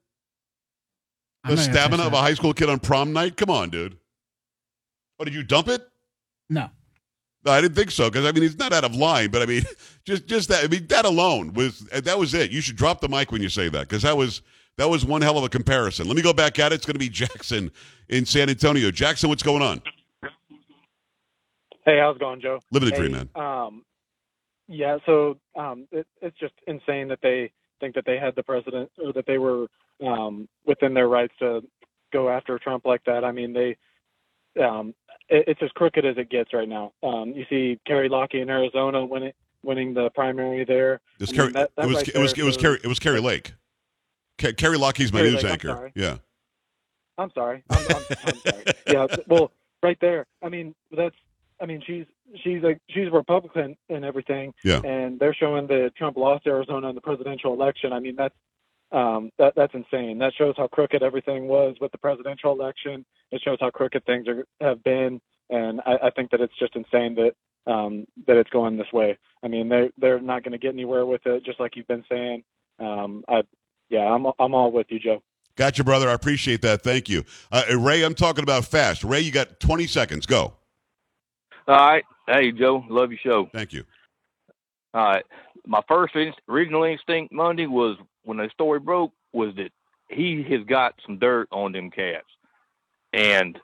[1.45, 3.36] I'm The not stamina of a high school kid on prom night.
[3.36, 3.97] Come on, dude.
[5.20, 5.82] Oh, did you dump it?
[6.49, 6.70] No.
[7.45, 9.47] No, I didn't think so because I mean he's not out of line, but I
[9.47, 9.62] mean
[10.05, 10.64] just just that.
[10.64, 12.51] I mean that alone was that was it.
[12.51, 14.43] You should drop the mic when you say that because that was
[14.78, 16.06] that was one hell of a comparison.
[16.06, 16.76] Let me go back at it.
[16.76, 17.70] It's going to be Jackson
[18.08, 18.90] in San Antonio.
[18.90, 19.82] Jackson, what's going on?
[21.84, 22.60] Hey, how's it going, Joe?
[22.72, 23.28] Living the hey, dream, man.
[23.34, 23.84] Um,
[24.68, 27.50] yeah, so um, it, it's just insane that they
[27.80, 29.66] think that they had the president or that they were
[30.06, 31.62] um, within their rights to
[32.12, 33.24] go after Trump like that.
[33.24, 33.76] I mean, they
[34.62, 34.94] um,
[35.28, 36.92] it, it's as crooked as it gets right now.
[37.02, 41.00] Um, you see Kerry Lockey in Arizona winning winning the primary there.
[41.20, 42.78] I Kerry, mean, that- that it was right it was there it was shows- Kerry
[42.84, 43.54] it was Kari Lake.
[44.39, 45.68] Ke- Kerry Lockheed's my Kerry news Lake, I'm anchor.
[45.68, 45.93] sorry.
[45.95, 46.16] Yeah.
[47.18, 47.64] I'm sorry.
[47.68, 48.64] I'm, I'm, I'm sorry.
[48.89, 49.07] Yeah.
[49.26, 50.26] Well, right there.
[50.43, 51.16] I mean, that's.
[51.61, 52.05] I mean, she's
[52.45, 54.55] she's a she's a Republican and everything.
[54.62, 54.80] Yeah.
[54.84, 57.93] And they're showing that Trump lost Arizona in the presidential election.
[57.93, 58.34] I mean, that's
[58.93, 60.18] um, that that's insane.
[60.18, 63.05] That shows how crooked everything was with the presidential election.
[63.32, 65.20] It shows how crooked things are, have been,
[65.51, 67.32] and I, I think that it's just insane that
[67.70, 69.18] um, that it's going this way.
[69.43, 72.05] I mean, they they're not going to get anywhere with it, just like you've been
[72.09, 72.45] saying.
[72.78, 73.43] Um, I
[73.89, 75.22] yeah, I'm I'm all with you, Joe.
[75.57, 76.09] Gotcha, brother.
[76.09, 76.82] I appreciate that.
[76.82, 77.24] Thank you.
[77.51, 79.03] Uh, Ray, I'm talking about fast.
[79.03, 80.24] Ray, you got 20 seconds.
[80.24, 80.53] Go.
[81.66, 82.05] All right.
[82.28, 82.84] Hey, Joe.
[82.89, 83.51] Love your show.
[83.53, 83.82] Thank you.
[84.95, 85.24] All right.
[85.66, 89.72] My first in- original instinct Monday was when the story broke was that
[90.09, 92.28] he has got some dirt on them cats,
[93.12, 93.59] and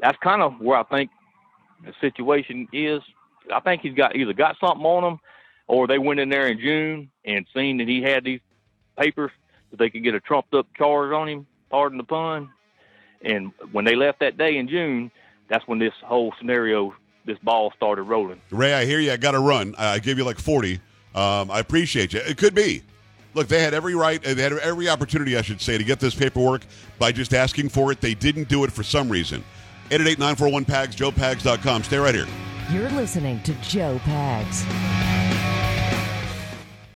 [0.00, 1.10] that's kind of where I think
[1.84, 3.02] the situation is.
[3.52, 5.18] I think he's got either got something on him,
[5.68, 8.40] or they went in there in June and seen that he had these
[8.98, 9.39] papers that
[9.78, 11.46] they could get a trumped up charge on him.
[11.70, 12.50] Pardon the pun.
[13.22, 15.10] And when they left that day in June,
[15.48, 16.94] that's when this whole scenario,
[17.26, 18.40] this ball started rolling.
[18.50, 19.12] Ray, I hear you.
[19.12, 19.74] I got to run.
[19.76, 20.80] I I gave you like 40.
[21.14, 22.20] Um, I appreciate you.
[22.20, 22.82] It could be.
[23.34, 26.14] Look, they had every right, they had every opportunity, I should say, to get this
[26.14, 26.62] paperwork
[26.98, 28.00] by just asking for it.
[28.00, 29.44] They didn't do it for some reason.
[29.92, 31.84] 888 941 PAGS, joepags.com.
[31.84, 32.26] Stay right here.
[32.72, 35.09] You're listening to Joe Pags.